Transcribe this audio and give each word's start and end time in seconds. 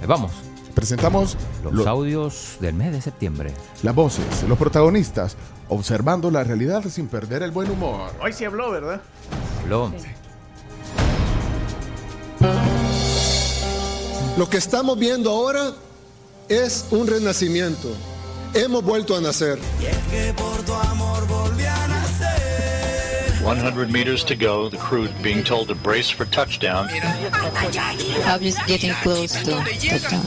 Eh, 0.00 0.06
Vamos, 0.06 0.32
Presentamos 0.74 1.36
los 1.64 1.72
lo- 1.72 1.88
audios 1.88 2.56
del 2.60 2.74
mes 2.74 2.92
de 2.92 3.00
septiembre. 3.00 3.52
las 3.82 3.94
voces, 3.96 4.24
los 4.48 4.56
protagonistas, 4.56 5.36
observando 5.68 6.30
la 6.30 6.44
realidad 6.44 6.84
sin 6.88 7.08
perder 7.08 7.42
el 7.42 7.50
buen 7.50 7.68
humor. 7.68 8.12
Hoy 8.22 8.32
sí 8.32 8.44
habló, 8.44 8.70
¿verdad? 8.70 9.00
Habló. 9.64 9.92
Lo 14.36 14.48
que 14.48 14.56
estamos 14.58 14.96
viendo 14.96 15.30
ahora 15.30 15.72
es 16.48 16.86
un 16.92 17.08
renacimiento. 17.08 17.88
Hemos 18.54 18.84
vuelto 18.84 19.16
a 19.16 19.20
nacer. 19.20 19.58
100 23.48 23.90
meters 23.90 24.24
to 24.24 24.36
go, 24.36 24.68
the 24.68 24.76
crew 24.76 25.08
being 25.22 25.42
told 25.42 25.68
to 25.68 25.74
brace 25.74 26.10
for 26.10 26.26
touchdown. 26.26 26.86
I'm 26.92 28.42
just 28.42 28.66
getting 28.66 28.92
close 28.92 29.32
to 29.42 29.52
touchdown. 29.62 30.26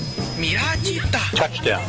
Touchdown. 1.35 1.84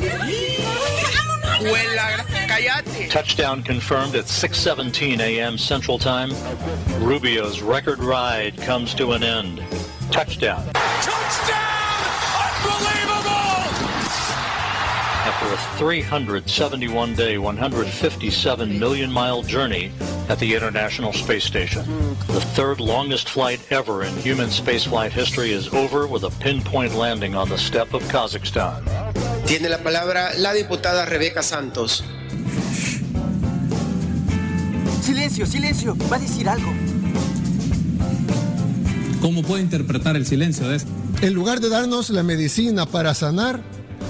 Touchdown 3.08 3.62
confirmed 3.62 4.14
at 4.14 4.26
6:17 4.26 5.20
a.m. 5.20 5.56
Central 5.56 5.98
Time. 5.98 6.32
Rubio's 7.00 7.62
record 7.62 8.00
ride 8.00 8.58
comes 8.58 8.92
to 8.96 9.12
an 9.12 9.22
end. 9.22 9.62
Touchdown. 10.10 10.70
After 10.74 11.71
a 15.52 15.56
371 15.76 17.14
day, 17.14 17.36
157 17.36 18.78
million 18.78 19.12
mile 19.12 19.42
journey 19.42 19.92
at 20.30 20.38
the 20.38 20.54
International 20.54 21.12
Space 21.12 21.44
Station, 21.44 21.84
the 22.28 22.40
third 22.54 22.80
longest 22.80 23.28
flight 23.28 23.60
ever 23.70 24.02
in 24.04 24.16
human 24.16 24.48
spaceflight 24.48 25.10
history 25.10 25.52
is 25.52 25.68
over 25.74 26.06
with 26.06 26.24
a 26.24 26.30
pinpoint 26.40 26.94
landing 26.94 27.34
on 27.34 27.50
the 27.50 27.58
steppe 27.58 27.92
of 27.92 28.02
Kazakhstan. 28.04 28.82
Tiene 29.44 29.68
la 29.68 29.78
palabra 29.78 30.32
la 30.38 30.54
diputada 30.54 31.04
Rebeca 31.04 31.42
Santos. 31.42 32.02
Silencio, 35.02 35.44
silencio. 35.44 35.96
Va 36.10 36.16
a 36.16 36.20
decir 36.20 36.48
algo. 36.48 36.72
¿Cómo 39.20 39.42
puede 39.42 39.62
interpretar 39.62 40.16
el 40.16 40.24
silencio 40.24 40.66
de 40.68 40.76
esto? 40.76 40.90
En 41.20 41.34
lugar 41.34 41.60
de 41.60 41.68
darnos 41.68 42.08
la 42.10 42.22
medicina 42.22 42.86
para 42.86 43.14
sanar, 43.14 43.62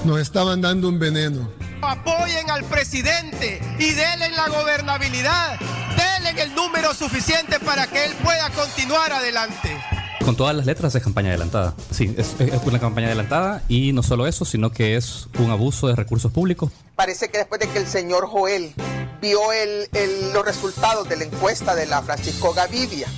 nos 0.05 0.21
estaban 0.21 0.61
dando 0.61 0.89
un 0.89 0.99
veneno. 0.99 1.49
Apoyen 1.83 2.51
al 2.51 2.65
presidente 2.65 3.61
y 3.79 3.91
denle 3.93 4.31
la 4.31 4.49
gobernabilidad. 4.49 5.59
Denle 5.97 6.43
el 6.43 6.55
número 6.55 6.95
suficiente 6.95 7.59
para 7.61 7.87
que 7.87 8.05
él 8.05 8.13
pueda 8.23 8.51
continuar 8.51 9.13
adelante. 9.13 9.77
Con 10.25 10.37
todas 10.37 10.55
las 10.55 10.67
letras 10.67 10.95
es 10.95 11.03
campaña 11.03 11.31
adelantada. 11.31 11.75
Sí, 11.91 12.15
es, 12.17 12.37
es 12.39 12.63
una 12.65 12.79
campaña 12.79 13.09
adelantada 13.09 13.63
y 13.69 13.93
no 13.93 14.05
solo 14.05 14.27
eso, 14.29 14.45
sino 14.45 14.71
que 14.71 14.97
es 14.97 15.27
un 15.39 15.51
abuso 15.51 15.89
de 15.89 15.97
recursos 15.97 16.31
públicos. 16.31 16.71
Parece 16.95 17.29
que 17.29 17.39
después 17.39 17.61
de 17.61 17.69
que 17.69 17.79
el 17.79 17.89
señor 17.89 18.27
Joel 18.29 18.73
vio 19.21 19.53
el- 19.53 19.89
el- 19.93 20.33
los 20.33 20.45
resultados 20.45 21.09
de 21.09 21.17
la 21.17 21.25
encuesta 21.25 21.75
de 21.75 21.87
la 21.87 22.03
Francisco 22.03 22.53
Gavidia 22.55 23.09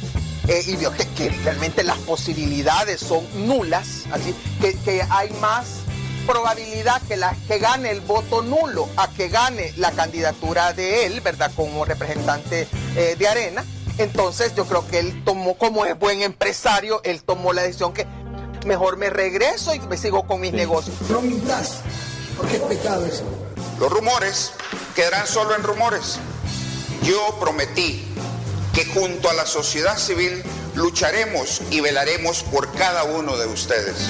eh, 0.48 0.65
y 0.67 0.77
vio 0.77 0.93
que, 0.93 1.07
que 1.09 1.29
realmente 1.45 1.83
las 1.85 1.98
posibilidades 1.98 3.01
son 3.01 3.25
nulas, 3.47 4.05
así 4.11 4.35
que, 4.63 4.75
que 4.79 5.03
hay 5.11 5.31
más 5.43 5.81
probabilidad 6.27 7.00
que, 7.03 7.17
la, 7.17 7.34
que 7.47 7.58
gane 7.58 7.91
el 7.91 8.00
voto 8.00 8.42
nulo 8.42 8.89
a 8.97 9.08
que 9.08 9.28
gane 9.28 9.72
la 9.77 9.92
candidatura 9.92 10.72
de 10.72 11.06
él, 11.06 11.20
¿verdad? 11.20 11.50
Como 11.55 11.84
representante 11.84 12.67
eh, 12.97 13.17
de 13.19 13.28
Arena. 13.28 13.64
Entonces 13.98 14.55
yo 14.55 14.67
creo 14.67 14.86
que 14.89 14.98
él 14.98 15.22
tomó, 15.25 15.56
como 15.56 15.86
es 15.86 15.98
buen 15.98 16.22
empresario, 16.22 17.00
él 17.05 17.22
tomó 17.22 17.52
la 17.52 17.62
decisión 17.62 17.92
que 17.92 18.06
mejor 18.67 18.97
me 18.97 19.11
regreso 19.11 19.75
y 19.75 19.80
me 19.80 19.97
sigo 19.97 20.27
con 20.27 20.41
mis 20.41 20.52
negocios. 20.52 20.97
No 21.08 21.20
mintas, 21.20 21.80
porque 22.36 22.56
es 22.56 22.62
pecado 22.62 23.06
eso. 23.06 23.25
Los 23.78 23.92
rumores 23.92 24.52
quedarán 24.95 25.27
solo 25.27 25.55
en 25.55 25.62
rumores. 25.62 26.18
Yo 27.02 27.36
prometí 27.39 28.05
que 28.73 28.84
junto 28.86 29.29
a 29.30 29.34
la 29.34 29.46
sociedad 29.46 29.96
civil 29.98 30.42
lucharemos 30.74 31.63
y 31.70 31.80
velaremos 31.80 32.42
por 32.42 32.73
cada 32.73 33.05
uno 33.05 33.36
de 33.36 33.46
ustedes. 33.46 34.08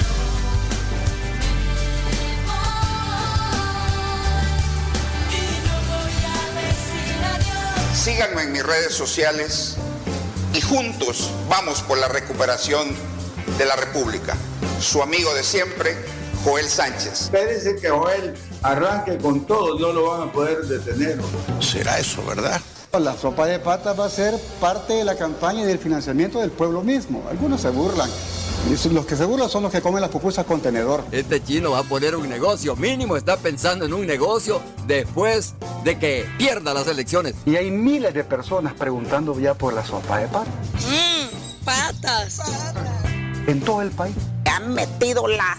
Síganme 8.05 8.43
en 8.43 8.51
mis 8.51 8.61
redes 8.61 8.93
sociales 8.93 9.77
y 10.53 10.61
juntos 10.61 11.31
vamos 11.49 11.81
por 11.81 11.97
la 11.97 12.07
recuperación 12.07 12.89
de 13.57 13.65
la 13.65 13.75
República. 13.75 14.35
Su 14.79 15.01
amigo 15.01 15.33
de 15.33 15.41
siempre, 15.41 15.97
Joel 16.43 16.67
Sánchez. 16.67 17.21
Espérense 17.21 17.75
que 17.77 17.89
Joel 17.89 18.35
arranque 18.61 19.17
con 19.17 19.47
todo, 19.47 19.79
no 19.79 19.91
lo 19.91 20.11
van 20.11 20.29
a 20.29 20.31
poder 20.31 20.61
detener. 20.67 21.17
Será 21.59 21.97
eso, 21.97 22.23
¿verdad? 22.23 22.61
La 22.93 23.17
sopa 23.17 23.47
de 23.47 23.57
patas 23.57 23.99
va 23.99 24.05
a 24.05 24.09
ser 24.11 24.35
parte 24.61 24.93
de 24.93 25.03
la 25.03 25.15
campaña 25.15 25.63
y 25.63 25.65
del 25.65 25.79
financiamiento 25.79 26.39
del 26.41 26.51
pueblo 26.51 26.83
mismo. 26.83 27.23
Algunos 27.31 27.61
se 27.61 27.71
burlan. 27.71 28.11
Y 28.67 28.89
Los 28.89 29.05
que 29.05 29.15
se 29.15 29.25
burlan 29.25 29.47
son 29.47 29.61
los 29.61 29.71
que 29.71 29.79
comen 29.79 30.01
las 30.01 30.09
pupusas 30.09 30.43
con 30.45 30.59
tenedor. 30.59 31.03
Este 31.11 31.43
chino 31.43 31.71
va 31.71 31.79
a 31.79 31.83
poner 31.83 32.15
un 32.15 32.27
negocio, 32.27 32.75
mínimo 32.75 33.15
está 33.15 33.37
pensando 33.37 33.85
en 33.85 33.93
un 33.93 34.07
negocio 34.07 34.59
después 34.87 35.53
de 35.83 35.99
que 35.99 36.25
pierda 36.39 36.73
las 36.73 36.87
elecciones. 36.87 37.35
Y 37.45 37.57
hay 37.57 37.69
miles 37.69 38.13
de 38.15 38.23
personas 38.23 38.73
preguntando 38.73 39.39
ya 39.39 39.53
por 39.53 39.73
la 39.73 39.85
sopa 39.85 40.17
de 40.17 40.27
patas. 40.27 40.53
Mmm, 40.87 41.63
patas. 41.63 42.39
En 43.45 43.61
todo 43.61 43.83
el 43.83 43.91
país. 43.91 44.15
han 44.51 44.73
metido 44.73 45.27
las 45.27 45.57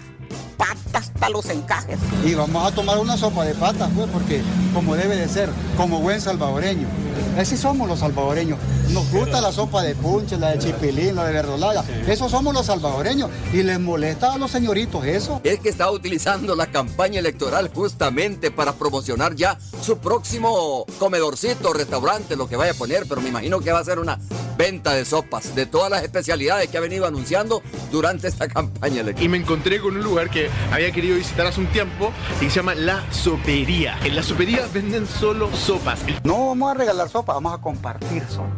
patas 0.56 0.76
hasta 0.94 1.28
los 1.28 1.48
encajes. 1.48 1.98
Y 2.24 2.34
vamos 2.34 2.66
a 2.66 2.74
tomar 2.74 2.98
una 2.98 3.16
sopa 3.16 3.44
de 3.44 3.54
patas, 3.54 3.88
pues, 3.94 4.08
porque 4.10 4.42
como 4.74 4.96
debe 4.96 5.14
de 5.14 5.28
ser, 5.28 5.48
como 5.76 6.00
buen 6.00 6.20
salvadoreño. 6.20 6.88
Así 7.38 7.56
somos 7.56 7.88
los 7.88 8.00
salvadoreños. 8.00 8.58
Nos 8.90 9.10
gusta 9.10 9.40
la 9.40 9.52
sopa 9.52 9.82
de 9.82 9.94
punche, 9.94 10.38
la 10.38 10.52
de 10.52 10.58
chipilín, 10.58 11.16
la 11.16 11.24
de 11.24 11.32
verdolaga. 11.32 11.84
Eso 12.06 12.28
somos 12.28 12.54
los 12.54 12.66
salvadoreños. 12.66 13.30
Y 13.52 13.62
les 13.62 13.78
molesta 13.78 14.32
a 14.32 14.38
los 14.38 14.50
señoritos 14.50 15.04
eso. 15.04 15.40
Es 15.44 15.60
que 15.60 15.68
está 15.68 15.90
utilizando 15.90 16.54
la 16.54 16.66
campaña 16.66 17.18
electoral 17.18 17.70
justamente 17.74 18.50
para 18.50 18.72
promocionar 18.72 19.34
ya 19.34 19.58
su 19.80 19.98
próximo 19.98 20.86
comedorcito, 20.98 21.72
restaurante, 21.72 22.36
lo 22.36 22.48
que 22.48 22.56
vaya 22.56 22.72
a 22.72 22.74
poner, 22.74 23.06
pero 23.08 23.20
me 23.20 23.28
imagino 23.28 23.60
que 23.60 23.72
va 23.72 23.80
a 23.80 23.84
ser 23.84 23.98
una 23.98 24.18
venta 24.56 24.94
de 24.94 25.04
sopas, 25.04 25.54
de 25.54 25.66
todas 25.66 25.90
las 25.90 26.02
especialidades 26.02 26.68
que 26.68 26.78
ha 26.78 26.80
venido 26.80 27.06
anunciando 27.06 27.62
durante 27.90 28.28
esta 28.28 28.48
campaña 28.48 29.00
electoral. 29.00 29.24
Y 29.24 29.28
me 29.28 29.36
encontré 29.38 29.80
con 29.80 29.96
un 29.96 30.02
lugar 30.02 30.30
que 30.30 30.48
había 30.72 30.90
querido 30.92 31.16
visitar 31.16 31.46
hace 31.46 31.60
un 31.60 31.66
tiempo 31.68 32.12
y 32.40 32.44
que 32.44 32.50
se 32.50 32.56
llama 32.56 32.74
La 32.74 33.04
Sopería. 33.12 33.98
En 34.04 34.16
La 34.16 34.22
Sopería 34.22 34.66
venden 34.72 35.06
solo 35.06 35.50
sopas. 35.54 36.00
No 36.24 36.48
vamos 36.48 36.70
a 36.70 36.74
regalar 36.74 37.08
sopa, 37.08 37.34
vamos 37.34 37.54
a 37.54 37.58
compartir 37.58 38.22
sopa. 38.28 38.50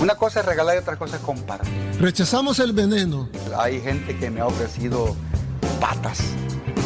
Una 0.00 0.16
cosa 0.16 0.40
es 0.40 0.46
regalar 0.46 0.74
y 0.74 0.78
otra 0.78 0.96
cosa 0.96 1.16
es 1.16 1.22
compartir. 1.22 1.72
Rechazamos 2.00 2.58
el 2.58 2.72
veneno. 2.72 3.28
Hay 3.56 3.80
gente 3.80 4.16
que 4.18 4.30
me 4.30 4.40
ha 4.40 4.46
ofrecido 4.46 5.14
patas. 5.80 6.18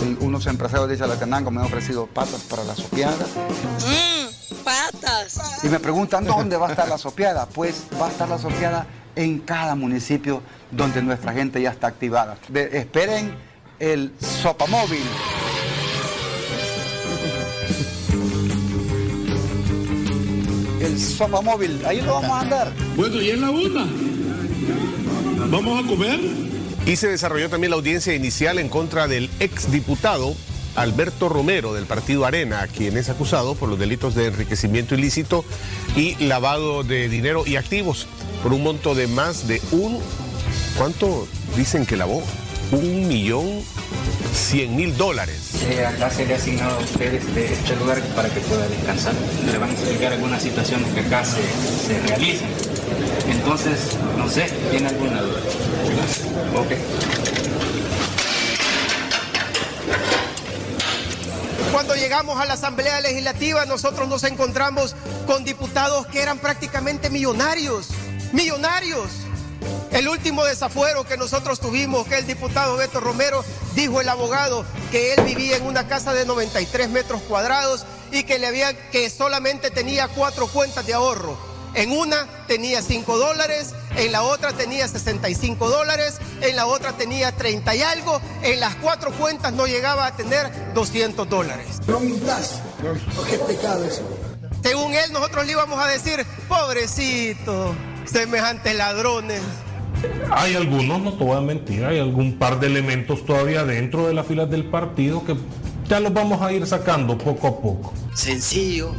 El- 0.02 0.18
Unos 0.20 0.46
empresarios 0.46 0.88
de 0.90 0.98
Chalatenango 0.98 1.50
me 1.50 1.60
han 1.60 1.66
ofrecido 1.66 2.06
patas 2.06 2.42
para 2.42 2.62
la 2.64 2.74
sopeada. 2.76 3.24
Mmm, 3.24 4.15
patas. 4.66 5.38
Y 5.62 5.68
me 5.68 5.78
preguntan 5.78 6.24
dónde 6.24 6.56
va 6.56 6.66
a 6.66 6.70
estar 6.70 6.88
la 6.88 6.98
sopeada. 6.98 7.46
Pues 7.46 7.84
va 8.00 8.08
a 8.08 8.10
estar 8.10 8.28
la 8.28 8.38
sopeada 8.38 8.86
en 9.14 9.38
cada 9.38 9.74
municipio 9.76 10.42
donde 10.70 11.00
nuestra 11.02 11.32
gente 11.32 11.62
ya 11.62 11.70
está 11.70 11.86
activada. 11.86 12.36
De- 12.48 12.76
esperen 12.78 13.34
el 13.78 14.12
sopamóvil. 14.20 15.04
El 20.80 20.98
sopamóvil, 21.00 21.80
ahí 21.86 22.00
lo 22.00 22.14
vamos 22.14 22.30
a 22.30 22.40
andar. 22.40 22.72
Bueno, 22.96 23.20
y 23.20 23.30
en 23.30 23.40
la 23.40 23.50
una. 23.50 23.86
¿Vamos 25.48 25.84
a 25.84 25.88
comer? 25.88 26.20
Y 26.86 26.96
se 26.96 27.08
desarrolló 27.08 27.48
también 27.48 27.70
la 27.70 27.76
audiencia 27.76 28.14
inicial 28.14 28.58
en 28.58 28.68
contra 28.68 29.08
del 29.08 29.30
exdiputado 29.40 30.34
Alberto 30.76 31.28
Romero 31.28 31.74
del 31.74 31.86
partido 31.86 32.24
Arena, 32.24 32.66
quien 32.68 32.96
es 32.96 33.08
acusado 33.08 33.54
por 33.54 33.68
los 33.68 33.78
delitos 33.78 34.14
de 34.14 34.26
enriquecimiento 34.26 34.94
ilícito 34.94 35.44
y 35.96 36.14
lavado 36.24 36.84
de 36.84 37.08
dinero 37.08 37.44
y 37.46 37.56
activos 37.56 38.06
por 38.42 38.52
un 38.52 38.62
monto 38.62 38.94
de 38.94 39.06
más 39.06 39.48
de 39.48 39.60
un... 39.72 39.98
¿Cuánto 40.76 41.26
dicen 41.56 41.86
que 41.86 41.96
lavó? 41.96 42.22
Un 42.72 43.08
millón 43.08 43.62
cien 44.34 44.76
mil 44.76 44.96
dólares. 44.96 45.52
Eh, 45.70 45.84
acá 45.84 46.10
se 46.10 46.26
le 46.26 46.34
ha 46.34 46.36
asignado 46.36 46.76
a 46.76 46.80
usted 46.80 47.14
este, 47.14 47.52
este 47.52 47.76
lugar 47.76 48.00
para 48.14 48.28
que 48.28 48.40
pueda 48.40 48.68
descansar. 48.68 49.14
Le 49.50 49.58
van 49.58 49.70
a 49.70 49.72
explicar 49.72 50.12
algunas 50.12 50.42
situaciones 50.42 50.92
que 50.92 51.00
acá 51.00 51.24
se, 51.24 51.40
se. 51.40 52.38
Entonces, 53.30 53.96
no 54.18 54.28
sé, 54.28 54.46
¿tiene 54.70 54.88
alguna 54.88 55.22
duda? 55.22 55.40
Ok. 56.54 56.72
Cuando 61.86 62.02
llegamos 62.02 62.40
a 62.40 62.44
la 62.44 62.54
Asamblea 62.54 63.00
Legislativa, 63.00 63.64
nosotros 63.64 64.08
nos 64.08 64.24
encontramos 64.24 64.96
con 65.24 65.44
diputados 65.44 66.04
que 66.08 66.20
eran 66.20 66.40
prácticamente 66.40 67.10
millonarios. 67.10 67.90
Millonarios. 68.32 69.08
El 69.92 70.08
último 70.08 70.44
desafuero 70.44 71.04
que 71.04 71.16
nosotros 71.16 71.60
tuvimos, 71.60 72.08
que 72.08 72.18
el 72.18 72.26
diputado 72.26 72.76
Beto 72.76 72.98
Romero, 72.98 73.44
dijo 73.76 74.00
el 74.00 74.08
abogado 74.08 74.64
que 74.90 75.14
él 75.14 75.22
vivía 75.22 75.58
en 75.58 75.64
una 75.64 75.86
casa 75.86 76.12
de 76.12 76.26
93 76.26 76.88
metros 76.88 77.22
cuadrados 77.22 77.86
y 78.10 78.24
que, 78.24 78.40
le 78.40 78.48
había, 78.48 78.90
que 78.90 79.08
solamente 79.08 79.70
tenía 79.70 80.08
cuatro 80.08 80.48
cuentas 80.48 80.84
de 80.86 80.94
ahorro. 80.94 81.38
En 81.76 81.92
una 81.92 82.26
tenía 82.48 82.80
5 82.80 83.18
dólares, 83.18 83.74
en 83.96 84.10
la 84.10 84.22
otra 84.22 84.54
tenía 84.54 84.88
65 84.88 85.68
dólares, 85.68 86.18
en 86.40 86.56
la 86.56 86.64
otra 86.64 86.92
tenía 86.92 87.32
30 87.32 87.74
y 87.74 87.82
algo, 87.82 88.18
en 88.42 88.60
las 88.60 88.76
cuatro 88.76 89.10
cuentas 89.12 89.52
no 89.52 89.66
llegaba 89.66 90.06
a 90.06 90.16
tener 90.16 90.50
200 90.72 91.28
dólares. 91.28 91.66
No 91.86 92.00
mintas, 92.00 92.62
qué 93.28 93.38
pecado 93.40 93.84
eso. 93.84 94.08
Según 94.62 94.94
él, 94.94 95.12
nosotros 95.12 95.44
le 95.44 95.52
íbamos 95.52 95.78
a 95.78 95.88
decir, 95.88 96.24
pobrecito, 96.48 97.74
semejantes 98.06 98.74
ladrones. 98.74 99.42
Hay 100.30 100.54
algunos, 100.54 101.02
no 101.02 101.12
te 101.12 101.24
voy 101.24 101.36
a 101.36 101.42
mentir, 101.42 101.84
hay 101.84 101.98
algún 101.98 102.38
par 102.38 102.58
de 102.58 102.68
elementos 102.68 103.26
todavía 103.26 103.66
dentro 103.66 104.06
de 104.06 104.14
las 104.14 104.26
filas 104.26 104.48
del 104.48 104.64
partido 104.64 105.26
que 105.26 105.36
ya 105.86 106.00
los 106.00 106.14
vamos 106.14 106.40
a 106.40 106.50
ir 106.52 106.66
sacando 106.66 107.18
poco 107.18 107.46
a 107.48 107.60
poco. 107.60 107.92
Sencillo. 108.14 108.94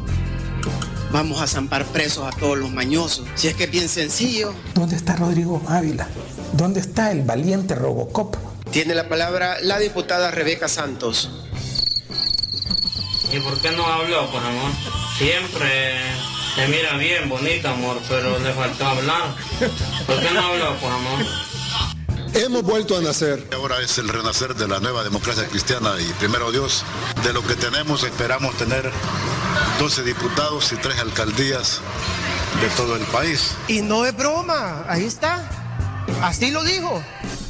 Vamos 1.12 1.42
a 1.42 1.48
zampar 1.48 1.86
presos 1.86 2.26
a 2.26 2.38
todos 2.38 2.58
los 2.58 2.72
mañosos. 2.72 3.26
Si 3.36 3.48
es 3.48 3.56
que 3.56 3.66
es 3.66 3.72
bien 3.72 3.88
sencillo. 3.88 4.54
¿Dónde 4.74 4.96
está 4.96 5.16
Rodrigo 5.16 5.62
Ávila? 5.68 6.08
¿Dónde 6.54 6.80
está 6.80 7.12
el 7.12 7.24
valiente 7.24 7.76
Robocop? 7.76 8.36
Tiene 8.72 8.94
la 8.94 9.08
palabra 9.08 9.58
la 9.62 9.80
diputada 9.80 10.32
Rebeca 10.32 10.68
Santos. 10.68 11.30
¿Y 13.32 13.40
por 13.40 13.60
qué 13.62 13.72
no 13.72 13.86
habló, 13.86 14.30
pues 14.32 14.44
amor? 14.44 14.72
Siempre 15.18 15.96
te 16.56 16.68
mira 16.68 16.98
bien, 16.98 17.30
bonita, 17.30 17.72
amor, 17.72 18.00
pero 18.08 18.38
le 18.40 18.54
faltó 18.54 18.86
hablar. 18.86 19.36
¿Por 20.06 20.20
qué 20.20 20.32
no 20.32 20.46
habló, 20.46 20.76
pues 20.80 20.94
amor? 20.94 21.48
Hemos 22.34 22.64
vuelto 22.64 22.98
a 22.98 23.02
nacer. 23.02 23.48
Ahora 23.54 23.82
es 23.82 23.98
el 23.98 24.10
renacer 24.10 24.56
de 24.56 24.68
la 24.68 24.80
nueva 24.80 25.04
democracia 25.04 25.48
cristiana 25.48 25.96
y 26.00 26.06
primero 26.20 26.52
Dios, 26.52 26.84
de 27.24 27.34
lo 27.34 27.42
que 27.42 27.56
tenemos 27.56 28.04
esperamos 28.04 28.56
tener 28.58 28.92
12 29.80 30.04
diputados 30.04 30.72
y 30.72 30.76
3 30.76 31.00
alcaldías 31.00 31.82
de 32.62 32.68
todo 32.76 32.96
el 32.96 33.04
país. 33.06 33.52
Y 33.68 33.82
no 33.82 34.06
es 34.06 34.16
broma, 34.16 34.84
ahí 34.88 35.04
está. 35.04 35.48
Así 36.22 36.50
lo 36.50 36.64
dijo. 36.64 37.02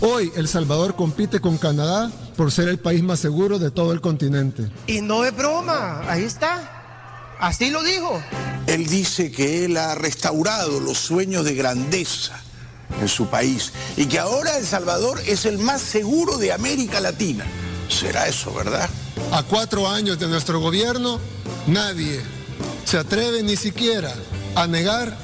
Hoy 0.01 0.31
El 0.35 0.49
Salvador 0.49 0.95
compite 0.95 1.39
con 1.39 1.57
Canadá 1.57 2.11
por 2.35 2.51
ser 2.51 2.67
el 2.67 2.79
país 2.79 3.01
más 3.01 3.19
seguro 3.19 3.59
de 3.59 3.71
todo 3.71 3.93
el 3.93 4.01
continente. 4.01 4.69
Y 4.87 5.01
no 5.01 5.23
es 5.23 5.35
broma, 5.35 6.01
ahí 6.09 6.23
está. 6.23 7.37
Así 7.39 7.69
lo 7.69 7.81
dijo. 7.81 8.21
Él 8.67 8.87
dice 8.87 9.31
que 9.31 9.63
él 9.63 9.77
ha 9.77 9.95
restaurado 9.95 10.81
los 10.81 10.97
sueños 10.97 11.45
de 11.45 11.55
grandeza 11.55 12.41
en 12.99 13.07
su 13.07 13.27
país 13.27 13.71
y 13.95 14.05
que 14.07 14.19
ahora 14.19 14.57
El 14.57 14.65
Salvador 14.65 15.21
es 15.25 15.45
el 15.45 15.59
más 15.59 15.81
seguro 15.81 16.37
de 16.37 16.51
América 16.51 16.99
Latina. 16.99 17.45
¿Será 17.87 18.27
eso, 18.27 18.53
verdad? 18.53 18.89
A 19.31 19.43
cuatro 19.43 19.87
años 19.87 20.19
de 20.19 20.27
nuestro 20.27 20.59
gobierno, 20.59 21.19
nadie 21.67 22.21
se 22.85 22.97
atreve 22.97 23.43
ni 23.43 23.55
siquiera 23.55 24.13
a 24.55 24.67
negar 24.67 25.17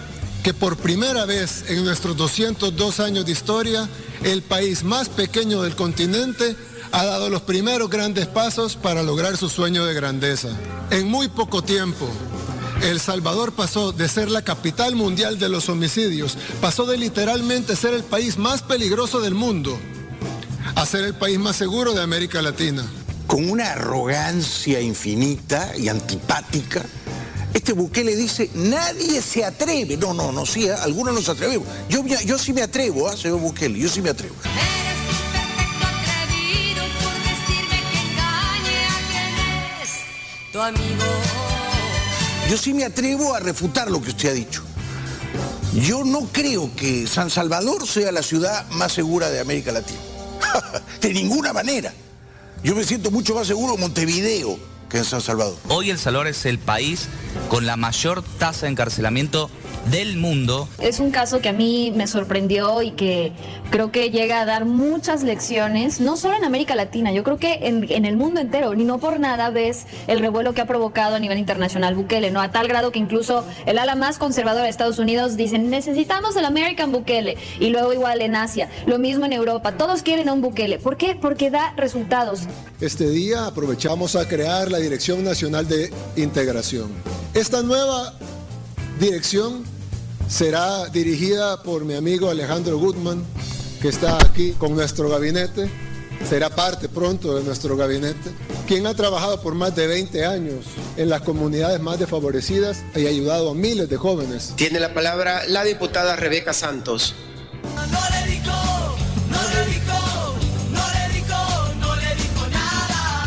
que 0.43 0.53
por 0.53 0.75
primera 0.75 1.25
vez 1.25 1.63
en 1.69 1.85
nuestros 1.85 2.17
202 2.17 2.99
años 2.99 3.25
de 3.25 3.31
historia, 3.31 3.87
el 4.23 4.41
país 4.41 4.83
más 4.83 5.07
pequeño 5.07 5.61
del 5.61 5.75
continente 5.75 6.55
ha 6.91 7.05
dado 7.05 7.29
los 7.29 7.41
primeros 7.43 7.89
grandes 7.89 8.27
pasos 8.27 8.75
para 8.75 9.01
lograr 9.03 9.37
su 9.37 9.49
sueño 9.49 9.85
de 9.85 9.93
grandeza. 9.93 10.49
En 10.91 11.07
muy 11.07 11.29
poco 11.29 11.63
tiempo, 11.63 12.07
El 12.81 12.99
Salvador 12.99 13.53
pasó 13.53 13.93
de 13.93 14.09
ser 14.09 14.29
la 14.29 14.41
capital 14.41 14.95
mundial 14.95 15.39
de 15.39 15.47
los 15.47 15.69
homicidios, 15.69 16.37
pasó 16.59 16.85
de 16.85 16.97
literalmente 16.97 17.77
ser 17.77 17.93
el 17.93 18.03
país 18.03 18.37
más 18.37 18.61
peligroso 18.61 19.21
del 19.21 19.33
mundo, 19.35 19.79
a 20.75 20.85
ser 20.85 21.05
el 21.05 21.13
país 21.13 21.39
más 21.39 21.55
seguro 21.55 21.93
de 21.93 22.01
América 22.01 22.41
Latina. 22.41 22.85
Con 23.33 23.49
una 23.49 23.71
arrogancia 23.71 24.79
infinita 24.79 25.75
y 25.75 25.89
antipática, 25.89 26.83
este 27.51 27.73
Bukele 27.73 28.15
dice, 28.15 28.51
nadie 28.53 29.23
se 29.23 29.43
atreve. 29.43 29.97
No, 29.97 30.13
no, 30.13 30.31
no, 30.31 30.45
sí, 30.45 30.69
algunos 30.69 31.15
nos 31.15 31.29
atrevemos. 31.29 31.67
Yo, 31.89 32.05
yo 32.05 32.37
sí 32.37 32.53
me 32.53 32.61
atrevo, 32.61 33.09
¿ah, 33.09 33.17
señor 33.17 33.39
Bukele, 33.39 33.79
yo 33.79 33.89
sí 33.89 34.03
me 34.03 34.11
atrevo. 34.11 34.35
Tu 40.51 40.61
amigo. 40.61 41.03
Yo 42.51 42.55
sí 42.55 42.71
me 42.75 42.83
atrevo 42.83 43.33
a 43.33 43.39
refutar 43.39 43.89
lo 43.89 43.99
que 43.99 44.09
usted 44.09 44.29
ha 44.29 44.33
dicho. 44.33 44.61
Yo 45.73 46.03
no 46.03 46.27
creo 46.31 46.69
que 46.75 47.07
San 47.07 47.31
Salvador 47.31 47.87
sea 47.87 48.11
la 48.11 48.21
ciudad 48.21 48.69
más 48.73 48.91
segura 48.91 49.31
de 49.31 49.39
América 49.39 49.71
Latina. 49.71 50.01
de 51.01 51.13
ninguna 51.15 51.51
manera. 51.51 51.91
Yo 52.63 52.75
me 52.75 52.85
siento 52.85 53.11
mucho 53.11 53.35
más 53.35 53.45
seguro 53.45 53.73
en 53.73 53.81
Montevideo 53.81 54.57
que 54.89 54.99
en 54.99 55.03
San 55.03 55.19
Salvador. 55.19 55.57
Hoy 55.67 55.89
El 55.89 55.99
Salvador 55.99 56.27
es 56.27 56.45
el 56.45 56.59
país 56.59 57.09
con 57.49 57.65
la 57.65 57.75
mayor 57.75 58.23
tasa 58.39 58.67
de 58.67 58.71
encarcelamiento 58.71 59.49
del 59.91 60.17
mundo. 60.17 60.67
Es 60.79 60.99
un 60.99 61.11
caso 61.11 61.41
que 61.41 61.49
a 61.49 61.53
mí 61.53 61.91
me 61.95 62.07
sorprendió 62.07 62.81
y 62.81 62.91
que 62.91 63.31
creo 63.69 63.91
que 63.91 64.11
llega 64.11 64.41
a 64.41 64.45
dar 64.45 64.65
muchas 64.65 65.23
lecciones, 65.23 65.99
no 65.99 66.17
solo 66.17 66.35
en 66.35 66.43
América 66.43 66.75
Latina, 66.75 67.11
yo 67.11 67.23
creo 67.23 67.37
que 67.37 67.59
en, 67.63 67.85
en, 67.91 68.05
el 68.05 68.15
mundo 68.15 68.39
entero, 68.39 68.73
ni 68.75 68.83
no 68.83 68.99
por 68.99 69.19
nada 69.19 69.49
ves 69.49 69.85
el 70.07 70.19
revuelo 70.19 70.53
que 70.53 70.61
ha 70.61 70.67
provocado 70.67 71.15
a 71.15 71.19
nivel 71.19 71.37
internacional 71.37 71.95
Bukele, 71.95 72.31
¿no? 72.31 72.41
A 72.41 72.51
tal 72.51 72.67
grado 72.67 72.91
que 72.91 72.99
incluso 72.99 73.45
el 73.65 73.77
ala 73.77 73.95
más 73.95 74.17
conservadora 74.17 74.65
de 74.65 74.69
Estados 74.69 74.99
Unidos 74.99 75.35
dicen, 75.35 75.69
necesitamos 75.69 76.35
el 76.35 76.45
American 76.45 76.91
Bukele, 76.91 77.37
y 77.59 77.69
luego 77.69 77.93
igual 77.93 78.21
en 78.21 78.35
Asia, 78.35 78.69
lo 78.85 78.99
mismo 78.99 79.25
en 79.25 79.33
Europa, 79.33 79.73
todos 79.73 80.03
quieren 80.03 80.29
a 80.29 80.33
un 80.33 80.41
Bukele. 80.41 80.79
¿Por 80.79 80.97
qué? 80.97 81.15
Porque 81.19 81.49
da 81.49 81.73
resultados. 81.75 82.41
Este 82.79 83.09
día 83.09 83.47
aprovechamos 83.47 84.15
a 84.15 84.27
crear 84.27 84.71
la 84.71 84.77
Dirección 84.77 85.23
Nacional 85.23 85.67
de 85.67 85.91
Integración. 86.15 86.91
Esta 87.33 87.63
nueva 87.63 88.13
dirección 88.99 89.63
será 90.27 90.89
dirigida 90.89 91.61
por 91.61 91.85
mi 91.85 91.95
amigo 91.95 92.29
Alejandro 92.29 92.77
Goodman, 92.77 93.23
que 93.81 93.89
está 93.89 94.17
aquí 94.17 94.51
con 94.53 94.73
nuestro 94.73 95.09
gabinete, 95.09 95.69
será 96.27 96.49
parte 96.49 96.89
pronto 96.89 97.35
de 97.35 97.43
nuestro 97.43 97.75
gabinete, 97.75 98.31
quien 98.67 98.87
ha 98.87 98.93
trabajado 98.93 99.41
por 99.41 99.55
más 99.55 99.75
de 99.75 99.87
20 99.87 100.25
años 100.25 100.65
en 100.97 101.09
las 101.09 101.21
comunidades 101.21 101.79
más 101.81 101.99
desfavorecidas 101.99 102.83
y 102.95 103.05
ha 103.05 103.09
ayudado 103.09 103.51
a 103.51 103.53
miles 103.53 103.89
de 103.89 103.97
jóvenes. 103.97 104.53
Tiene 104.55 104.79
la 104.79 104.93
palabra 104.93 105.43
la 105.47 105.63
diputada 105.63 106.15
Rebeca 106.15 106.53
Santos. 106.53 107.13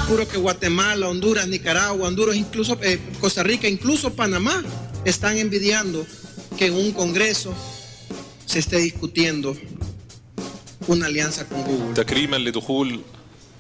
Puro 0.08 0.28
que 0.28 0.38
Guatemala, 0.38 1.08
Honduras, 1.08 1.48
Nicaragua, 1.48 2.06
Honduras, 2.06 2.36
incluso 2.36 2.78
eh, 2.80 3.00
Costa 3.20 3.42
Rica, 3.42 3.66
incluso 3.66 4.12
Panamá 4.12 4.62
están 5.04 5.36
envidiando 5.36 6.06
que 6.57 6.65
en 6.67 6.73
un 6.73 6.91
congreso 6.91 7.53
se 8.45 8.59
esté 8.59 8.77
discutiendo 8.77 9.55
una 10.87 11.05
alianza 11.05 11.45
con 11.47 11.63
Google. 11.63 11.93
تكريما 11.95 12.37
لدخول 12.37 12.99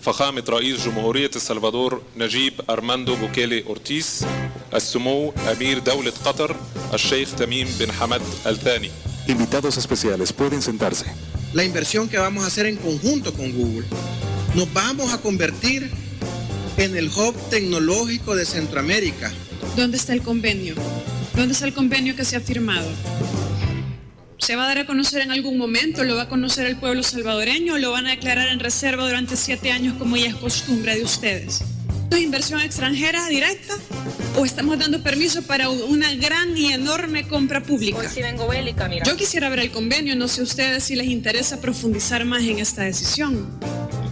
فخامة 0.01 0.43
رئيس 0.49 0.85
جمهورية 0.85 1.31
السلفادور 1.35 2.01
نجيب 2.17 2.53
أرماندو 2.69 3.15
بوكيلي 3.15 3.63
أورتيس 3.67 4.25
السمو 4.73 5.33
أمير 5.51 5.79
دولة 5.79 6.13
قطر 6.25 6.55
الشيخ 6.93 7.35
تميم 7.35 7.67
بن 7.79 7.91
حمد 7.91 8.21
الثاني 8.47 8.91
Invitados 9.27 9.77
especiales 9.77 10.33
pueden 10.33 10.61
sentarse. 10.61 11.05
La 11.53 11.63
inversión 11.63 12.09
que 12.09 12.17
vamos 12.17 12.43
a 12.43 12.47
hacer 12.47 12.65
en 12.65 12.75
conjunto 12.77 13.33
con 13.33 13.51
Google. 13.51 13.85
Nos 14.55 14.73
vamos 14.73 15.13
a 15.13 15.19
convertir 15.21 15.89
en 16.77 16.97
el 16.97 17.07
hub 17.09 17.35
tecnológico 17.49 18.35
de 18.35 18.45
Centroamérica. 18.45 19.31
¿Dónde 19.77 19.97
está 19.97 20.13
el 20.13 20.23
convenio? 20.23 20.73
¿Dónde 21.36 21.52
está 21.52 21.66
el 21.66 21.74
convenio 21.74 22.16
que 22.16 22.24
se 22.24 22.34
ha 22.34 22.40
firmado? 22.40 22.88
¿Se 24.38 24.56
va 24.56 24.64
a 24.64 24.68
dar 24.68 24.78
a 24.78 24.86
conocer 24.86 25.20
en 25.20 25.30
algún 25.30 25.58
momento? 25.58 26.02
¿Lo 26.02 26.16
va 26.16 26.22
a 26.22 26.28
conocer 26.30 26.64
el 26.64 26.76
pueblo 26.76 27.02
salvadoreño 27.02 27.74
o 27.74 27.78
lo 27.78 27.90
van 27.90 28.06
a 28.06 28.10
declarar 28.10 28.48
en 28.48 28.58
reserva 28.58 29.04
durante 29.04 29.36
siete 29.36 29.70
años 29.70 29.96
como 29.98 30.16
ya 30.16 30.28
es 30.28 30.34
costumbre 30.34 30.96
de 30.96 31.04
ustedes? 31.04 31.62
¿Es 32.10 32.18
inversión 32.20 32.62
extranjera 32.62 33.28
directa 33.28 33.74
o 34.38 34.46
estamos 34.46 34.78
dando 34.78 35.02
permiso 35.02 35.42
para 35.42 35.68
una 35.68 36.14
gran 36.14 36.56
y 36.56 36.72
enorme 36.72 37.28
compra 37.28 37.62
pública? 37.62 37.98
Hoy 37.98 38.06
sí 38.08 38.22
vengo 38.22 38.48
bélica, 38.48 38.88
mira. 38.88 39.04
Yo 39.04 39.14
quisiera 39.18 39.50
ver 39.50 39.58
el 39.58 39.70
convenio, 39.70 40.16
no 40.16 40.28
sé 40.28 40.40
ustedes 40.40 40.84
si 40.84 40.96
les 40.96 41.08
interesa 41.08 41.60
profundizar 41.60 42.24
más 42.24 42.44
en 42.44 42.60
esta 42.60 42.84
decisión. 42.84 43.46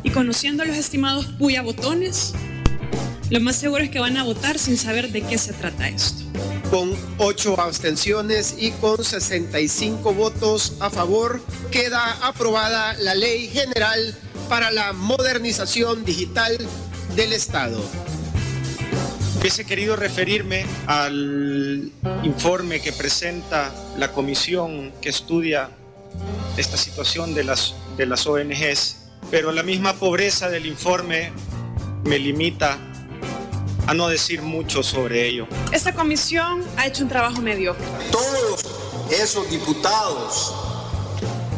Y 0.02 0.10
conociendo 0.10 0.62
a 0.62 0.66
los 0.66 0.76
estimados 0.76 1.24
puya 1.38 1.62
botones, 1.62 2.34
lo 3.30 3.40
más 3.40 3.56
seguro 3.56 3.82
es 3.82 3.88
que 3.88 3.98
van 3.98 4.18
a 4.18 4.24
votar 4.24 4.58
sin 4.58 4.76
saber 4.76 5.10
de 5.10 5.22
qué 5.22 5.38
se 5.38 5.54
trata 5.54 5.88
esto 5.88 6.22
con 6.70 6.94
8 7.18 7.60
abstenciones 7.60 8.56
y 8.58 8.72
con 8.72 9.02
65 9.02 10.12
votos 10.14 10.74
a 10.80 10.90
favor, 10.90 11.40
queda 11.70 12.26
aprobada 12.26 12.94
la 12.94 13.14
Ley 13.14 13.48
General 13.48 14.14
para 14.48 14.70
la 14.70 14.92
Modernización 14.92 16.04
Digital 16.04 16.56
del 17.16 17.32
Estado. 17.32 17.82
Hubiese 19.40 19.64
querido 19.66 19.96
referirme 19.96 20.64
al 20.86 21.92
informe 22.22 22.80
que 22.80 22.92
presenta 22.92 23.74
la 23.98 24.12
comisión 24.12 24.92
que 25.02 25.10
estudia 25.10 25.70
esta 26.56 26.76
situación 26.76 27.34
de 27.34 27.44
las, 27.44 27.74
de 27.96 28.06
las 28.06 28.26
ONGs, 28.26 28.96
pero 29.30 29.52
la 29.52 29.62
misma 29.62 29.94
pobreza 29.94 30.48
del 30.48 30.66
informe 30.66 31.32
me 32.04 32.18
limita 32.18 32.78
a 33.86 33.94
no 33.94 34.08
decir 34.08 34.42
mucho 34.42 34.82
sobre 34.82 35.26
ello. 35.26 35.46
Esta 35.72 35.94
comisión 35.94 36.64
ha 36.76 36.86
hecho 36.86 37.02
un 37.02 37.08
trabajo 37.08 37.40
mediocre. 37.40 37.84
Todos 38.10 38.64
esos 39.10 39.48
diputados 39.50 40.54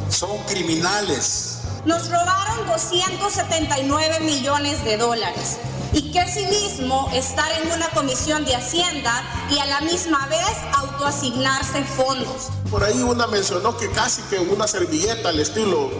son 0.08 0.36
criminales. 0.48 1.60
Nos 1.84 2.10
robaron 2.10 2.66
279 2.66 4.20
millones 4.20 4.84
de 4.84 4.96
dólares. 4.96 5.58
Y 5.92 6.10
que 6.10 6.26
mismo 6.50 7.10
estar 7.14 7.50
en 7.62 7.72
una 7.72 7.88
comisión 7.90 8.44
de 8.44 8.54
Hacienda 8.54 9.22
y 9.50 9.58
a 9.58 9.66
la 9.66 9.80
misma 9.80 10.26
vez 10.26 10.56
autoasignarse 10.74 11.82
fondos. 11.84 12.48
Por 12.70 12.84
ahí 12.84 13.02
una 13.02 13.26
mencionó 13.26 13.76
que 13.76 13.90
casi 13.90 14.20
que 14.22 14.38
una 14.38 14.66
servilleta 14.66 15.30
al 15.30 15.40
estilo 15.40 15.90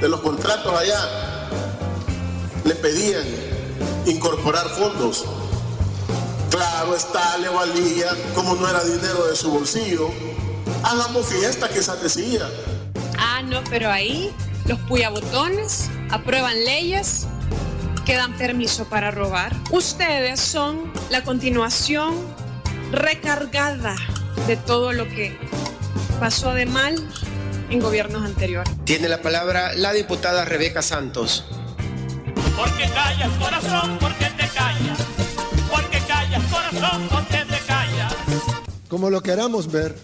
de 0.00 0.08
los 0.08 0.20
contratos 0.20 0.78
allá 0.78 1.48
le 2.64 2.74
pedían 2.74 3.24
incorporar 4.06 4.68
fondos. 4.70 5.24
Claro 6.50 6.94
está, 6.94 7.38
le 7.38 7.48
valía, 7.48 8.08
como 8.34 8.54
no 8.54 8.68
era 8.68 8.82
dinero 8.84 9.26
de 9.26 9.36
su 9.36 9.50
bolsillo. 9.50 10.10
Hagamos 10.82 11.26
fiesta, 11.26 11.68
que 11.68 11.80
esa 11.80 11.96
decía. 11.96 12.48
Ah, 13.18 13.42
no, 13.42 13.62
pero 13.70 13.90
ahí 13.90 14.32
los 14.66 14.78
puyabotones 14.80 15.88
aprueban 16.10 16.64
leyes 16.64 17.26
que 18.04 18.14
dan 18.14 18.36
permiso 18.36 18.84
para 18.84 19.10
robar. 19.10 19.52
Ustedes 19.70 20.40
son 20.40 20.92
la 21.10 21.22
continuación 21.24 22.14
recargada 22.92 23.96
de 24.46 24.56
todo 24.56 24.92
lo 24.92 25.08
que 25.08 25.36
pasó 26.20 26.52
de 26.52 26.66
mal 26.66 26.96
en 27.68 27.80
gobiernos 27.80 28.24
anteriores. 28.24 28.72
Tiene 28.84 29.08
la 29.08 29.22
palabra 29.22 29.74
la 29.74 29.92
diputada 29.92 30.44
Rebeca 30.44 30.82
Santos. 30.82 31.44
Porque 32.56 32.88
callas, 32.88 33.30
corazón, 33.38 33.98
porque 34.00 34.26
te 34.36 34.45
Como 38.88 39.10
lo 39.10 39.22
queramos 39.22 39.70
ver, 39.70 39.96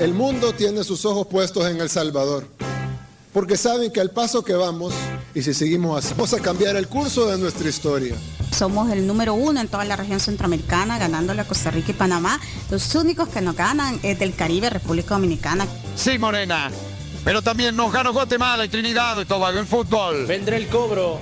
el 0.00 0.14
mundo 0.14 0.52
tiene 0.52 0.84
sus 0.84 1.04
ojos 1.04 1.26
puestos 1.26 1.68
en 1.68 1.80
El 1.80 1.90
Salvador. 1.90 2.46
Porque 3.32 3.56
saben 3.56 3.90
que 3.90 4.00
al 4.00 4.10
paso 4.10 4.44
que 4.44 4.52
vamos, 4.52 4.92
y 5.34 5.42
si 5.42 5.54
seguimos 5.54 6.04
así, 6.04 6.14
vamos 6.14 6.34
a 6.34 6.40
cambiar 6.40 6.76
el 6.76 6.86
curso 6.86 7.26
de 7.26 7.38
nuestra 7.38 7.68
historia. 7.68 8.14
Somos 8.54 8.90
el 8.90 9.06
número 9.06 9.34
uno 9.34 9.60
en 9.60 9.68
toda 9.68 9.84
la 9.84 9.96
región 9.96 10.20
centroamericana, 10.20 10.98
ganándole 10.98 11.40
a 11.40 11.44
Costa 11.46 11.70
Rica 11.70 11.92
y 11.92 11.94
Panamá. 11.94 12.38
Los 12.70 12.94
únicos 12.94 13.28
que 13.30 13.40
nos 13.40 13.56
ganan 13.56 13.98
es 14.02 14.18
del 14.18 14.34
Caribe, 14.34 14.70
República 14.70 15.14
Dominicana. 15.14 15.66
Sí, 15.96 16.18
Morena. 16.18 16.70
Pero 17.24 17.40
también 17.40 17.74
nos 17.74 17.90
ganó 17.90 18.12
Guatemala 18.12 18.64
y 18.64 18.68
Trinidad 18.68 19.18
y 19.20 19.24
Tobago 19.24 19.58
en 19.58 19.66
fútbol. 19.66 20.26
Vendrá 20.26 20.56
el 20.56 20.68
cobro 20.68 21.18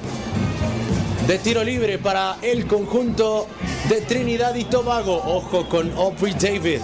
de 1.26 1.38
tiro 1.38 1.62
libre 1.62 1.98
para 1.98 2.38
el 2.42 2.66
conjunto 2.66 3.46
de 3.88 4.00
Trinidad 4.02 4.54
y 4.54 4.64
Tobago. 4.64 5.22
Ojo 5.24 5.68
con 5.68 5.90
Aubrey 5.96 6.34
David. 6.34 6.80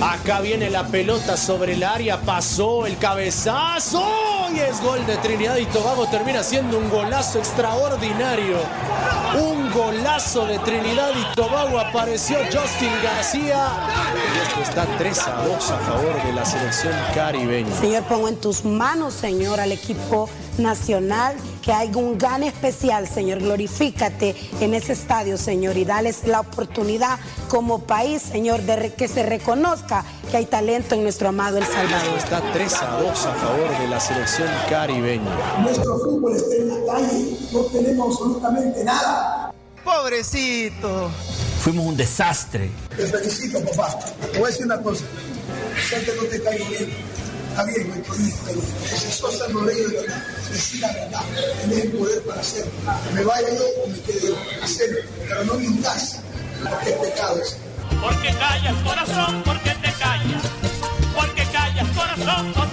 Acá 0.00 0.40
viene 0.40 0.70
la 0.70 0.86
pelota 0.86 1.36
sobre 1.36 1.74
el 1.74 1.82
área, 1.82 2.18
pasó 2.22 2.86
el 2.86 2.96
cabezazo 2.96 4.02
y 4.54 4.58
es 4.58 4.80
gol 4.80 5.04
de 5.06 5.16
Trinidad 5.18 5.56
y 5.56 5.66
Tobago. 5.66 6.06
Termina 6.06 6.42
siendo 6.42 6.78
un 6.78 6.88
golazo 6.88 7.38
extraordinario. 7.38 8.56
Un 9.38 9.70
golazo 9.72 10.46
de 10.46 10.58
Trinidad 10.60 11.10
y 11.14 11.34
Tobago. 11.34 11.78
Apareció 11.78 12.38
Justin 12.44 12.92
García. 13.02 13.68
Y 14.34 14.48
esto 14.48 14.62
está 14.62 14.86
3 14.98 15.18
a 15.18 15.44
2 15.44 15.70
a 15.70 15.78
favor 15.78 16.22
de 16.24 16.32
la 16.32 16.44
selección 16.44 16.94
caribeña. 17.14 17.74
Señor, 17.76 18.04
pongo 18.04 18.28
en 18.28 18.36
tus 18.36 18.64
manos, 18.64 19.14
Señor, 19.14 19.60
al 19.60 19.72
equipo 19.72 20.28
nacional, 20.62 21.36
que 21.62 21.72
haya 21.72 21.96
un 21.96 22.18
gane 22.18 22.48
especial, 22.48 23.08
Señor. 23.08 23.40
Glorifícate 23.40 24.36
en 24.60 24.74
ese 24.74 24.92
estadio, 24.92 25.36
Señor, 25.36 25.76
y 25.76 25.84
dales 25.84 26.26
la 26.26 26.40
oportunidad 26.40 27.18
como 27.48 27.80
país, 27.80 28.22
Señor, 28.22 28.62
de 28.62 28.94
que 28.94 29.08
se 29.08 29.24
reconozca 29.24 30.04
que 30.30 30.36
hay 30.36 30.46
talento 30.46 30.94
en 30.94 31.02
nuestro 31.02 31.28
amado 31.28 31.58
El 31.58 31.66
Salvador. 31.66 32.18
Está 32.18 32.42
3 32.52 32.74
a 32.82 32.86
2 33.00 33.26
a 33.26 33.34
favor 33.34 33.78
de 33.78 33.88
la 33.88 34.00
selección 34.00 34.48
caribeña. 34.68 35.60
Nuestro 35.62 35.98
fútbol 35.98 36.36
está 36.36 36.54
en 36.56 36.68
la 36.68 36.92
calle, 36.92 37.36
no 37.52 37.60
tenemos 37.60 38.16
absolutamente 38.16 38.84
nada. 38.84 39.52
Pobrecito. 39.84 41.10
Fuimos 41.62 41.86
un 41.86 41.96
desastre. 41.96 42.70
Te 42.96 43.06
felicito, 43.06 43.60
papá. 43.64 43.98
Te 44.32 44.38
voy 44.38 44.44
a 44.44 44.50
decir 44.50 44.66
una 44.66 44.80
cosa. 44.80 45.04
Sé 45.88 46.04
que 46.04 46.14
no 46.14 46.22
te 46.24 46.42
caigo 46.42 46.64
bien. 46.66 46.90
Está 47.50 47.64
bien, 47.64 47.88
no 47.88 47.94
hay 47.94 48.02
pero 48.46 48.60
si 48.96 49.12
sos 49.12 49.38
salvadoreño 49.38 49.88
de 49.88 50.00
verdad, 50.00 50.22
decir 50.50 50.80
la 50.80 50.92
verdad. 50.92 51.22
Tenés 51.60 51.84
el 51.84 51.92
poder 51.92 52.22
para 52.22 52.40
hacerlo. 52.40 52.72
Me 53.12 53.24
vaya 53.24 53.48
yo 53.50 53.82
o 53.82 53.88
me 53.88 54.00
quede. 54.00 54.34
Hacerlo. 54.62 54.98
Pero 55.28 55.44
no 55.44 55.54
mintas. 55.54 56.20
Porque 56.62 56.90
es 56.90 56.96
pecado 56.96 57.42
eso. 57.42 57.56
Porque 58.00 58.28
callas, 58.38 58.76
corazón, 58.84 59.42
porque 59.44 59.70
te 59.70 59.92
callas. 59.98 60.42
Porque 61.14 61.42
callas, 61.52 61.88
corazón, 61.90 62.52
porque 62.54 62.69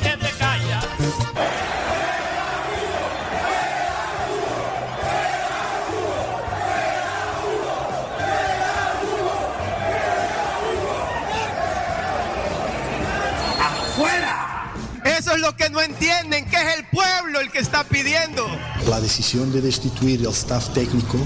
es 15.38 15.42
lo 15.42 15.56
que 15.56 15.70
no 15.70 15.82
entienden, 15.82 16.46
que 16.50 16.58
es 16.58 16.78
el 16.78 16.86
pueblo 16.86 17.40
el 17.40 17.52
que 17.52 17.60
está 17.60 17.84
pidiendo. 17.84 18.46
La 18.90 19.00
decisión 19.00 19.52
de 19.52 19.62
destituir 19.62 20.22
el 20.22 20.28
staff 20.28 20.70
técnico 20.74 21.18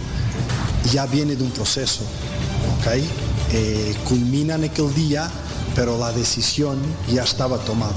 ya 0.91 1.05
viene 1.05 1.35
de 1.35 1.43
un 1.43 1.51
proceso, 1.51 2.03
¿ok? 2.79 2.87
Eh, 3.53 3.95
culmina 4.05 4.55
en 4.55 4.65
aquel 4.65 4.93
día, 4.93 5.29
pero 5.75 5.97
la 5.97 6.11
decisión 6.11 6.77
ya 7.07 7.23
estaba 7.23 7.57
tomada. 7.59 7.93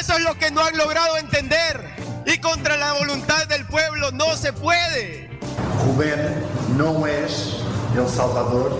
Eso 0.00 0.14
es 0.14 0.22
lo 0.24 0.36
que 0.36 0.50
no 0.50 0.62
han 0.62 0.76
logrado 0.76 1.16
entender. 1.16 1.94
Y 2.26 2.38
contra 2.38 2.76
la 2.76 2.94
voluntad 2.94 3.46
del 3.46 3.64
pueblo 3.66 4.10
no 4.10 4.36
se 4.36 4.52
puede. 4.52 5.30
Rubén 5.84 6.18
no 6.76 7.06
es 7.06 7.58
el 7.96 8.08
salvador 8.08 8.76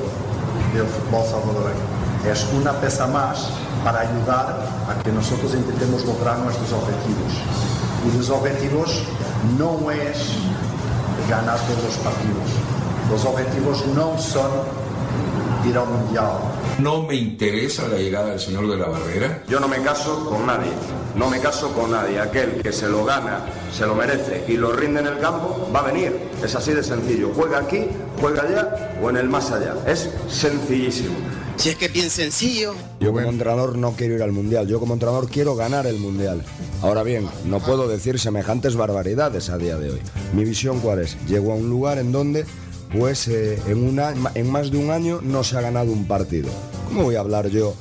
del 0.74 0.86
fútbol 0.86 1.24
salvadoreño. 1.24 2.32
Es 2.32 2.44
una 2.52 2.80
pieza 2.80 3.06
más 3.06 3.50
para 3.86 4.00
ayudar 4.00 4.66
a 4.90 5.00
que 5.00 5.12
nosotros 5.12 5.54
intentemos 5.54 6.04
lograr 6.04 6.40
nuestros 6.40 6.72
objetivos. 6.72 7.32
Y 8.04 8.18
los 8.18 8.28
objetivos 8.30 9.04
no 9.56 9.92
es 9.92 10.38
ganar 11.30 11.56
todos 11.68 11.84
los 11.84 11.96
partidos. 11.98 12.50
Los 13.08 13.24
objetivos 13.24 13.86
no 13.94 14.18
son 14.18 14.50
ir 15.68 15.78
al 15.78 15.86
mundial. 15.86 16.32
No 16.80 17.04
me 17.04 17.14
interesa 17.14 17.86
la 17.86 17.96
llegada 17.96 18.30
del 18.30 18.40
señor 18.40 18.68
de 18.68 18.76
la 18.76 18.88
barrera. 18.88 19.44
Yo 19.48 19.60
no 19.60 19.68
me 19.68 19.76
caso 19.78 20.28
con 20.28 20.44
nadie, 20.44 20.72
no 21.14 21.30
me 21.30 21.38
caso 21.38 21.72
con 21.72 21.92
nadie. 21.92 22.18
Aquel 22.18 22.60
que 22.60 22.72
se 22.72 22.88
lo 22.88 23.04
gana, 23.04 23.38
se 23.72 23.86
lo 23.86 23.94
merece 23.94 24.46
y 24.48 24.56
lo 24.56 24.72
rinde 24.72 24.98
en 24.98 25.06
el 25.06 25.18
campo, 25.20 25.70
va 25.72 25.78
a 25.78 25.84
venir. 25.84 26.12
Es 26.42 26.56
así 26.56 26.72
de 26.72 26.82
sencillo. 26.82 27.30
Juega 27.36 27.58
aquí, 27.58 27.86
juega 28.20 28.42
allá 28.42 28.96
o 29.00 29.10
en 29.10 29.16
el 29.16 29.28
más 29.28 29.52
allá. 29.52 29.74
Es 29.86 30.10
sencillísimo. 30.28 31.35
Si 31.56 31.70
es 31.70 31.76
que 31.76 31.88
bien 31.88 32.10
sencillo. 32.10 32.74
Yo 33.00 33.12
como 33.12 33.28
entrenador 33.28 33.78
no 33.78 33.92
quiero 33.92 34.14
ir 34.14 34.22
al 34.22 34.32
Mundial, 34.32 34.66
yo 34.66 34.78
como 34.78 34.94
entrenador 34.94 35.28
quiero 35.28 35.56
ganar 35.56 35.86
el 35.86 35.98
Mundial. 35.98 36.42
Ahora 36.82 37.02
bien, 37.02 37.26
no 37.46 37.60
puedo 37.60 37.88
decir 37.88 38.18
semejantes 38.18 38.76
barbaridades 38.76 39.48
a 39.48 39.56
día 39.56 39.76
de 39.76 39.92
hoy. 39.92 40.00
Mi 40.34 40.44
visión 40.44 40.80
cuál 40.80 41.00
es? 41.00 41.16
Llego 41.26 41.52
a 41.52 41.56
un 41.56 41.70
lugar 41.70 41.98
en 41.98 42.12
donde 42.12 42.44
pues 42.92 43.26
eh, 43.28 43.58
en, 43.66 43.82
una, 43.82 44.14
en 44.34 44.50
más 44.50 44.70
de 44.70 44.78
un 44.78 44.90
año 44.90 45.20
no 45.22 45.44
se 45.44 45.56
ha 45.56 45.60
ganado 45.62 45.92
un 45.92 46.06
partido. 46.06 46.50
¿Cómo 46.88 47.04
voy 47.04 47.16
a 47.16 47.20
hablar 47.20 47.48
yo 47.48 47.74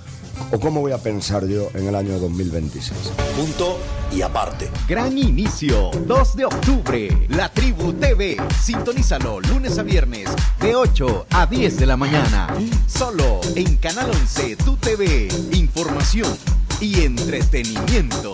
o 0.52 0.60
cómo 0.60 0.82
voy 0.82 0.92
a 0.92 0.98
pensar 0.98 1.46
yo 1.48 1.70
en 1.74 1.88
el 1.88 1.96
año 1.96 2.20
2026? 2.20 3.12
Punto 3.36 3.80
y 4.12 4.22
aparte. 4.22 4.70
Gran 4.88 5.18
inicio, 5.18 5.92
2 5.92 6.36
de 6.36 6.46
octubre, 6.46 7.28
La 7.30 7.50
Tribu 7.50 7.94
TV. 7.94 8.38
Sintonízalo 8.62 9.40
lunes 9.42 9.78
a 9.78 9.84
viernes 9.84 10.30
de 10.60 10.76
8 10.76 11.28
a 11.32 11.46
10 11.46 11.78
de 11.78 11.86
la 11.86 11.98
mañana. 11.98 12.48
Solo 12.88 13.42
en 13.56 13.78
Canal 13.78 14.10
11, 14.10 14.56
Tu 14.58 14.78
TV. 14.78 15.28
Información 15.54 16.38
y 16.80 17.02
entretenimiento. 17.02 18.34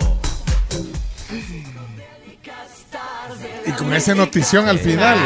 Y 3.65 3.71
con 3.71 3.93
esa 3.93 4.15
notición 4.15 4.67
al 4.67 4.79
final. 4.79 5.17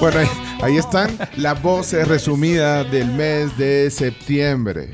Bueno, 0.00 0.20
ahí, 0.62 0.76
están 0.78 1.16
las 1.36 1.60
voces 1.62 2.06
resumidas 2.08 2.90
del 2.90 3.08
mes 3.08 3.56
de 3.58 3.90
septiembre. 3.90 4.90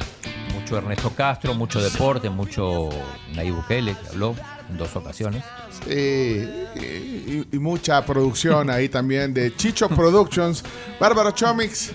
Mucho 0.54 0.78
Ernesto 0.78 1.10
Castro, 1.14 1.54
mucho 1.54 1.80
deporte, 1.80 2.28
mucho 2.30 2.88
Nayib 3.34 3.54
Bukele, 3.54 3.94
que 3.94 4.08
habló 4.08 4.34
en 4.70 4.76
dos 4.76 4.94
ocasiones. 4.96 5.42
Sí, 5.87 5.90
y, 5.92 7.46
y 7.52 7.58
mucha 7.58 8.04
producción 8.04 8.68
ahí 8.70 8.88
también 8.88 9.32
de 9.32 9.54
Chicho 9.54 9.88
Productions. 9.88 10.62
Bárbara 11.00 11.32
Chomix. 11.34 11.92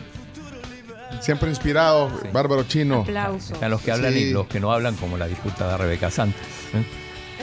Siempre 1.22 1.50
inspirado, 1.50 2.10
bárbaro 2.34 2.63
chino. 2.63 3.01
Aplausos. 3.01 3.51
Están 3.51 3.72
los 3.72 3.82
que 3.82 3.92
hablan 3.92 4.12
Sí. 4.13 4.20
y 4.20 4.32
los 4.34 4.48
que 4.48 4.60
no 4.60 4.72
hablan, 4.74 4.96
como 4.96 5.18
la 5.18 5.27
diputada 5.27 5.77
Rebeca 5.77 6.10
Santos. 6.10 6.42
¿eh? 6.74 6.84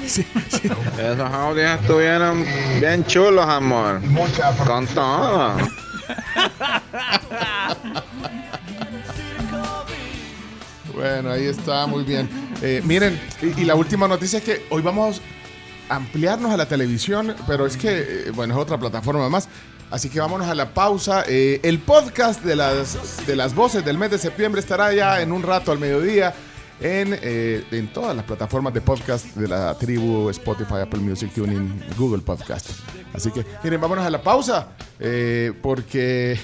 Esos 0.03 1.21
audios 1.21 1.81
estuvieron 1.81 2.45
bien 2.81 3.05
chulos, 3.07 3.47
amor. 3.47 4.01
Con 4.67 4.87
todo. 4.89 5.57
Bueno, 10.95 11.31
ahí 11.31 11.47
está, 11.47 11.87
muy 11.87 12.05
bien. 12.05 12.29
Eh, 12.61 12.83
miren, 12.85 13.19
y, 13.41 13.65
la 13.65 13.75
última 13.75 14.07
noticia 14.07 14.39
es 14.39 14.45
que 14.45 14.67
hoy 14.69 14.83
vamos 14.83 15.23
a 15.89 15.97
ampliarnos 15.97 16.51
a 16.51 16.59
la 16.59 16.67
televisión, 16.67 17.35
pero 17.47 17.65
es 17.65 17.79
que, 17.79 18.27
eh, 18.27 18.31
bueno, 18.35 18.55
es 18.55 18.61
otra 18.61 18.77
plataforma 18.77 19.29
más. 19.31 19.49
Así 19.91 20.11
que 20.11 20.21
vámonos 20.21 20.47
a 20.47 20.55
la 20.55 20.75
pausa. 20.75 21.25
Eh, 21.27 21.61
el 21.63 21.79
podcast 21.79 22.45
de 22.45 22.55
las, 22.55 23.27
de 23.27 23.35
las 23.35 23.55
voces 23.55 23.85
del 23.85 23.97
mes 23.97 24.11
de 24.11 24.19
septiembre 24.19 24.61
estará 24.61 24.93
ya 24.93 25.23
en 25.23 25.33
un 25.33 25.43
rato 25.43 25.73
al 25.73 25.79
mediodía 25.79 26.35
en, 26.81 27.19
eh, 27.23 27.65
en 27.71 27.93
todas 27.93 28.17
las 28.17 28.25
plataformas 28.25 28.73
de 28.75 28.81
podcast 28.81 29.27
de 29.37 29.49
la 29.49 29.75
tribu, 29.77 30.31
Spotify, 30.31 30.77
Apple 30.83 31.01
Music, 31.01 31.33
Tuning, 31.35 31.83
Google 31.97 32.23
Podcast. 32.23 32.71
Así 33.13 33.31
que, 33.31 33.45
miren, 33.63 33.81
vámonos 33.81 34.05
a 34.07 34.11
la 34.11 34.23
pausa 34.23 34.69
eh, 34.99 35.53
porque... 35.63 36.33
eh, 36.33 36.39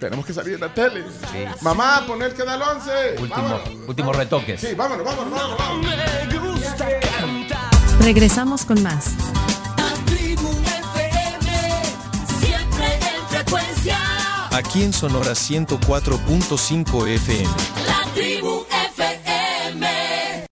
tenemos 0.00 0.24
que 0.24 0.32
salir 0.32 0.54
en 0.54 0.60
la 0.60 0.72
tele. 0.72 1.04
Mamá, 1.60 2.04
poner 2.06 2.30
el 2.30 2.34
canal 2.34 2.62
11. 2.62 2.90
Último, 3.20 3.60
últimos 3.86 4.16
retoques. 4.16 4.58
Sí, 4.60 4.68
vámonos, 4.74 5.04
vámonos, 5.04 5.30
vámonos. 5.30 5.58
vámonos. 5.58 5.90
Regresamos 8.00 8.64
con 8.64 8.82
más. 8.82 9.10
Siempre 12.40 12.94
en 12.94 13.28
frecuencia. 13.28 13.98
Aquí 14.50 14.82
en 14.84 14.92
Sonora 14.94 15.32
104.5 15.32 17.06
FM. 17.08 17.48